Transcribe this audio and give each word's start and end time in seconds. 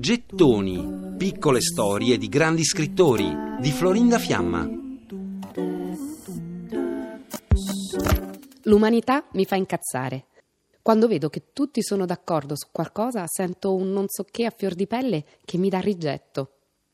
Gettoni, 0.00 1.16
piccole 1.18 1.60
storie 1.60 2.16
di 2.16 2.28
grandi 2.30 2.64
scrittori 2.64 3.30
di 3.60 3.70
Florinda 3.70 4.18
Fiamma. 4.18 4.66
L'umanità 8.62 9.26
mi 9.32 9.44
fa 9.44 9.56
incazzare. 9.56 10.28
Quando 10.80 11.06
vedo 11.06 11.28
che 11.28 11.52
tutti 11.52 11.82
sono 11.82 12.06
d'accordo 12.06 12.56
su 12.56 12.68
qualcosa, 12.72 13.26
sento 13.26 13.74
un 13.74 13.92
non 13.92 14.06
so 14.08 14.24
che 14.30 14.46
a 14.46 14.50
fior 14.56 14.74
di 14.74 14.86
pelle 14.86 15.26
che 15.44 15.58
mi 15.58 15.68
dà 15.68 15.80
rigetto. 15.80 16.52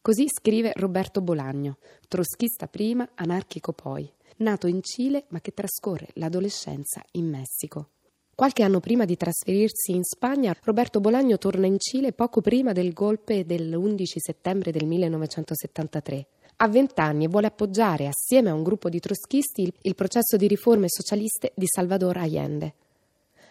Così 0.00 0.26
scrive 0.28 0.72
Roberto 0.74 1.20
Bolagno, 1.20 1.78
troschista 2.08 2.66
prima, 2.66 3.08
anarchico 3.14 3.72
poi, 3.72 4.12
nato 4.38 4.66
in 4.66 4.82
Cile 4.82 5.26
ma 5.28 5.40
che 5.40 5.54
trascorre 5.54 6.08
l'adolescenza 6.14 7.04
in 7.12 7.28
Messico. 7.28 7.90
Qualche 8.42 8.64
anno 8.64 8.80
prima 8.80 9.04
di 9.04 9.16
trasferirsi 9.16 9.92
in 9.92 10.02
Spagna, 10.02 10.52
Roberto 10.64 10.98
Bolagno 10.98 11.38
torna 11.38 11.66
in 11.66 11.78
Cile 11.78 12.12
poco 12.12 12.40
prima 12.40 12.72
del 12.72 12.92
golpe 12.92 13.46
dell'11 13.46 14.02
settembre 14.16 14.72
del 14.72 14.84
1973. 14.84 16.26
Ha 16.56 16.66
vent'anni 16.66 17.28
vuole 17.28 17.46
appoggiare, 17.46 18.08
assieme 18.08 18.50
a 18.50 18.54
un 18.54 18.64
gruppo 18.64 18.88
di 18.88 18.98
trotskisti, 18.98 19.72
il 19.82 19.94
processo 19.94 20.36
di 20.36 20.48
riforme 20.48 20.86
socialiste 20.88 21.52
di 21.54 21.66
Salvador 21.68 22.16
Allende. 22.16 22.74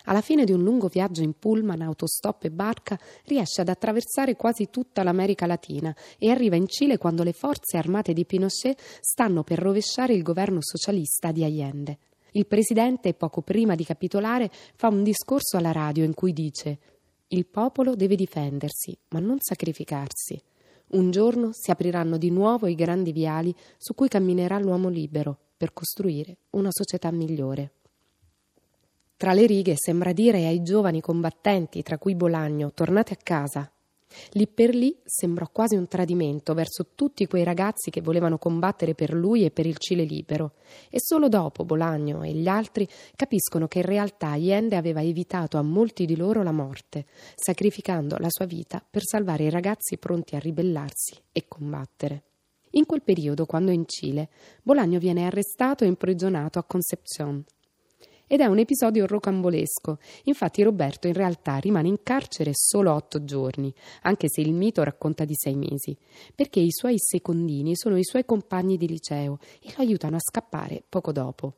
Alla 0.04 0.20
fine 0.20 0.44
di 0.44 0.52
un 0.52 0.62
lungo 0.62 0.90
viaggio 0.90 1.22
in 1.22 1.40
pullman, 1.40 1.80
autostop 1.80 2.44
e 2.44 2.52
barca, 2.52 3.00
riesce 3.28 3.62
ad 3.62 3.70
attraversare 3.70 4.36
quasi 4.36 4.70
tutta 4.70 5.04
l'America 5.04 5.46
Latina 5.46 5.96
e 6.18 6.32
arriva 6.32 6.58
in 6.58 6.68
Cile 6.68 6.98
quando 6.98 7.24
le 7.24 7.32
forze 7.32 7.78
armate 7.78 8.12
di 8.12 8.26
Pinochet 8.26 8.78
stanno 9.00 9.44
per 9.44 9.58
rovesciare 9.58 10.14
il 10.14 10.22
governo 10.22 10.60
socialista 10.62 11.32
di 11.32 11.46
Allende. 11.46 11.98
Il 12.34 12.48
presidente, 12.48 13.14
poco 13.14 13.42
prima 13.42 13.76
di 13.76 13.84
capitolare, 13.84 14.50
fa 14.76 14.88
un 14.88 15.04
discorso 15.04 15.58
alla 15.58 15.74
radio 15.74 16.06
in 16.06 16.14
cui 16.14 16.32
dice 16.32 16.80
Il 17.28 17.46
popolo 17.46 17.96
deve 17.96 18.16
difendersi, 18.16 18.98
ma 19.10 19.20
non 19.20 19.38
sacrificarsi. 19.40 20.42
Un 20.92 21.12
giorno 21.12 21.50
si 21.52 21.72
apriranno 21.72 22.18
di 22.18 22.30
nuovo 22.32 22.68
i 22.68 22.76
grandi 22.76 23.12
viali 23.12 23.54
su 23.78 23.94
cui 23.96 24.08
camminerà 24.08 24.60
l'uomo 24.60 24.88
libero 24.90 25.38
per 25.58 25.74
costruire 25.74 26.38
una 26.52 26.70
società 26.72 27.12
migliore. 27.12 27.74
Tra 29.18 29.34
le 29.34 29.46
righe 29.46 29.76
sembra 29.78 30.14
dire 30.14 30.48
ai 30.48 30.64
giovani 30.64 31.02
combattenti, 31.02 31.84
tra 31.84 31.98
cui 31.98 32.16
Bolagno, 32.16 32.72
tornate 32.74 33.14
a 33.14 33.18
casa. 33.22 33.72
Lì 34.32 34.48
per 34.48 34.74
lì 34.76 34.98
sembrò 35.04 35.48
quasi 35.52 35.76
un 35.76 35.88
tradimento 35.88 36.54
verso 36.54 36.88
tutti 36.96 37.28
quei 37.28 37.44
ragazzi 37.44 37.90
che 37.90 38.02
volevano 38.02 38.38
combattere 38.38 38.96
per 38.96 39.14
lui 39.14 39.46
e 39.46 39.52
per 39.52 39.66
il 39.66 39.78
Cile 39.78 40.04
libero. 40.04 40.54
E 40.90 40.98
solo 41.00 41.28
dopo 41.28 41.66
Bolagno 41.66 42.24
e 42.24 42.34
gli 42.34 42.48
altri 42.48 42.88
capiscono 43.16 43.68
che 43.68 43.80
in 43.80 43.86
realtà 43.86 44.30
Allende 44.32 44.76
aveva 44.76 45.02
evitato 45.02 45.58
a 45.58 45.62
molti 45.62 46.06
di 46.06 46.16
loro 46.16 46.44
la 46.44 46.52
morte, 46.52 47.06
sacrificando 47.36 48.18
la 48.18 48.30
sua 48.30 48.46
vita 48.46 48.84
per 48.88 49.04
salvare 49.04 49.46
i 49.46 49.50
ragazzi 49.50 49.98
pronti 49.98 50.36
a 50.36 50.40
ribellarsi 50.40 51.16
e 51.32 51.46
combattere. 51.48 52.24
In 52.72 52.86
quel 52.86 53.02
periodo, 53.02 53.46
quando 53.46 53.72
in 53.72 53.84
Cile, 53.86 54.30
Bolagno 54.64 54.98
viene 54.98 55.26
arrestato 55.26 55.84
e 55.84 55.88
imprigionato 55.88 56.58
a 56.58 56.64
Concepción, 56.64 57.44
ed 58.32 58.40
è 58.40 58.46
un 58.46 58.60
episodio 58.60 59.06
rocambolesco. 59.08 59.98
Infatti 60.24 60.64
Roberto 60.64 61.08
in 61.08 61.14
realtà 61.14 61.58
rimane 61.58 61.90
in 61.90 62.02
carcere 62.02 62.52
solo 62.54 62.94
otto 62.94 63.26
giorni, 63.26 63.74
anche 64.04 64.30
se 64.30 64.40
il 64.40 64.54
mito 64.54 64.84
racconta 64.84 65.26
di 65.26 65.34
sei 65.36 65.58
mesi, 65.58 65.98
perché 66.34 66.62
i 66.62 66.72
suoi 66.72 66.96
secondini 66.96 67.76
sono 67.76 67.98
i 67.98 68.06
suoi 68.06 68.24
compagni 68.24 68.78
di 68.78 68.88
liceo 68.88 69.38
e 69.62 69.74
lo 69.76 69.84
aiutano 69.84 70.16
a 70.16 70.22
scappare 70.22 70.82
poco 70.88 71.12
dopo. 71.12 71.56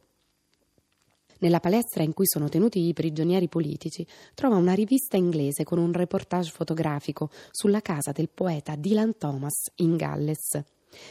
Nella 1.42 1.60
palestra 1.60 2.02
in 2.02 2.14
cui 2.14 2.26
sono 2.26 2.50
tenuti 2.50 2.88
i 2.88 2.94
prigionieri 2.94 3.48
politici 3.50 4.04
trova 4.34 4.56
una 4.56 4.74
rivista 4.74 5.16
inglese 5.16 5.64
con 5.64 5.78
un 5.78 5.94
reportage 5.94 6.50
fotografico 6.50 7.30
sulla 7.52 7.82
casa 7.82 8.12
del 8.12 8.30
poeta 8.30 8.76
Dylan 8.76 9.16
Thomas 9.20 9.70
in 9.76 9.96
Galles. 9.96 10.60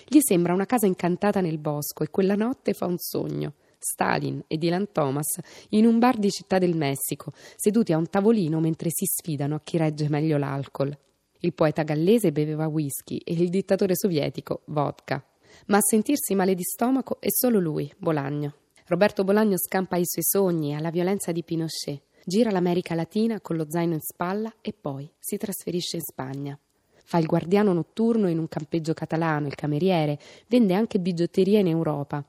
Gli 0.09 0.19
sembra 0.21 0.55
una 0.55 0.67
casa 0.67 0.87
incantata 0.87 1.41
nel 1.41 1.59
bosco 1.59 2.03
e 2.03 2.11
quella 2.11 2.35
notte 2.35 2.73
fa 2.73 2.87
un 2.87 2.99
sogno. 2.99 3.55
Stalin 3.83 4.45
e 4.47 4.57
Dylan 4.57 4.93
Thomas 4.93 5.39
in 5.71 5.87
un 5.87 5.99
bar 5.99 6.19
di 6.19 6.31
Città 6.31 6.59
del 6.59 6.77
Messico, 6.77 7.33
seduti 7.57 7.93
a 7.93 7.99
un 7.99 8.09
tavolino 8.09 8.61
mentre 8.61 8.91
si 8.91 9.05
sfidano 9.07 9.57
a 9.57 9.61
chi 9.63 9.77
regge 9.77 10.09
meglio 10.09 10.39
l'alcol. 10.39 10.97
Il 11.41 11.53
poeta 11.53 11.83
gallese 11.83 12.31
beveva 12.31 12.69
whisky 12.69 13.17
e 13.19 13.33
il 13.33 13.49
dittatore 13.49 13.97
sovietico 13.97 14.63
vodka. 14.67 15.25
Ma 15.67 15.79
a 15.79 15.83
sentirsi 15.83 16.35
male 16.35 16.55
di 16.55 16.63
stomaco 16.63 17.21
è 17.21 17.29
solo 17.31 17.59
lui, 17.59 17.93
Bolagno. 17.99 18.55
Roberto 18.87 19.25
Bolagno 19.25 19.59
scampa 19.59 19.97
i 19.97 20.07
suoi 20.07 20.25
sogni 20.25 20.75
alla 20.75 20.91
violenza 20.91 21.33
di 21.33 21.43
Pinochet, 21.43 22.03
gira 22.25 22.51
l'America 22.51 22.95
Latina 22.95 23.41
con 23.41 23.57
lo 23.57 23.67
zaino 23.69 23.95
in 23.95 24.01
spalla 24.01 24.53
e 24.61 24.73
poi 24.73 25.11
si 25.19 25.37
trasferisce 25.37 25.97
in 25.97 26.03
Spagna. 26.03 26.59
Fa 27.05 27.19
il 27.19 27.27
guardiano 27.27 27.73
notturno 27.73 28.29
in 28.29 28.39
un 28.39 28.49
campeggio 28.49 28.95
catalano, 28.95 29.47
il 29.47 29.55
cameriere, 29.55 30.19
vende 30.47 30.75
anche 30.75 30.99
bigiotteria 30.99 31.59
in 31.59 31.67
Europa. 31.67 32.25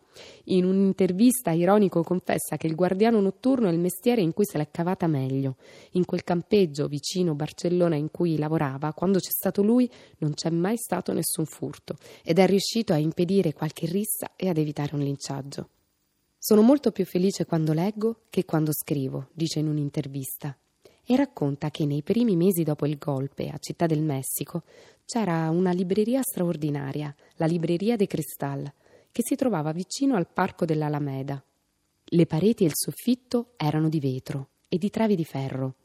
In 0.46 0.66
un'intervista 0.66 1.52
ironico 1.52 2.04
confessa 2.04 2.58
che 2.58 2.68
il 2.68 2.76
guardiano 2.76 3.20
notturno 3.20 3.68
è 3.68 3.72
il 3.72 3.80
mestiere 3.80 4.22
in 4.22 4.34
cui 4.34 4.46
se 4.46 4.58
l'è 4.58 4.70
cavata 4.72 5.08
meglio. 5.08 5.56
In 5.92 6.06
quel 6.06 6.24
campeggio 6.24 6.88
vicino 6.88 7.34
Barcellona 7.34 7.96
in 7.96 8.12
cui 8.12 8.38
lavorava, 8.38 8.94
quando 8.94 9.20
c'è 9.20 9.32
stato 9.32 9.62
lui, 9.62 9.90
non 10.18 10.34
c'è 10.34 10.50
mai 10.50 10.78
stato 10.78 11.14
nessun 11.14 11.46
furto 11.46 11.96
ed 12.24 12.40
è 12.40 12.46
riuscito 12.46 12.94
a 12.94 12.98
impedire 12.98 13.54
qualche 13.54 13.86
rissa 13.86 14.32
e 14.36 14.50
ad 14.50 14.58
evitare 14.58 14.96
un 14.96 15.02
linciaggio. 15.02 15.70
Sono 16.38 16.62
molto 16.62 16.92
più 16.92 17.06
felice 17.06 17.46
quando 17.46 17.72
leggo 17.72 18.24
che 18.30 18.44
quando 18.44 18.74
scrivo, 18.74 19.30
dice 19.34 19.60
in 19.60 19.70
un'intervista 19.70 20.58
e 21.06 21.16
racconta 21.16 21.70
che 21.70 21.86
nei 21.86 22.02
primi 22.02 22.36
mesi 22.36 22.64
dopo 22.64 22.86
il 22.86 22.98
golpe 22.98 23.50
a 23.50 23.58
Città 23.58 23.86
del 23.86 24.02
Messico 24.02 24.64
c'era 25.06 25.50
una 25.50 25.72
libreria 25.72 26.22
straordinaria, 26.22 27.14
la 27.36 27.46
Libreria 27.46 27.96
de 27.96 28.08
Cristal, 28.08 28.72
che 29.12 29.22
si 29.24 29.36
trovava 29.36 29.72
vicino 29.74 30.16
al 30.16 30.28
parco 30.28 30.66
dell'Alameda. 30.66 31.44
Le 32.06 32.26
pareti 32.26 32.64
e 32.64 32.68
il 32.68 32.74
soffitto 32.76 33.54
erano 33.58 33.90
di 33.90 34.00
vetro 34.00 34.50
e 34.70 34.78
di 34.78 34.90
travi 34.90 35.16
di 35.16 35.26
ferro. 35.26 35.76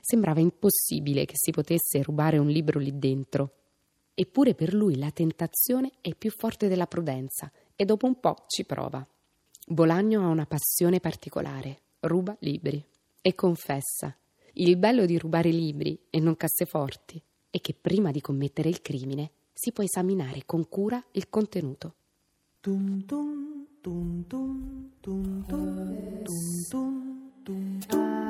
Sembrava 0.00 0.40
impossibile 0.40 1.24
che 1.24 1.34
si 1.36 1.50
potesse 1.50 2.02
rubare 2.02 2.38
un 2.38 2.48
libro 2.48 2.78
lì 2.78 2.98
dentro. 2.98 3.52
Eppure 4.14 4.54
per 4.54 4.74
lui 4.74 4.96
la 4.96 5.10
tentazione 5.10 5.92
è 6.00 6.14
più 6.14 6.30
forte 6.30 6.68
della 6.68 6.86
prudenza 6.86 7.50
e 7.74 7.84
dopo 7.84 8.06
un 8.06 8.18
po' 8.20 8.44
ci 8.46 8.64
prova. 8.64 9.06
Bolagno 9.66 10.22
ha 10.22 10.28
una 10.28 10.46
passione 10.46 11.00
particolare, 11.00 11.80
ruba 12.00 12.36
libri 12.40 12.82
e 13.20 13.34
confessa 13.34 14.16
il 14.60 14.76
bello 14.76 15.06
di 15.06 15.16
rubare 15.18 15.50
libri 15.50 15.98
e 16.10 16.20
non 16.20 16.36
casseforti 16.36 17.22
è 17.50 17.60
che 17.60 17.74
prima 17.80 18.10
di 18.10 18.20
commettere 18.20 18.68
il 18.68 18.82
crimine 18.82 19.30
si 19.52 19.70
può 19.72 19.84
esaminare 19.84 20.42
con 20.46 20.68
cura 20.68 21.00
il 21.12 21.28
contenuto. 21.28 21.94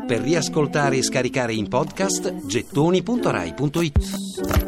Per 0.07 0.21
riascoltare 0.21 0.99
e 0.99 1.03
scaricare 1.03 1.55
in 1.55 1.69
podcast 1.69 2.47
gettoni.rai.it 2.47 4.68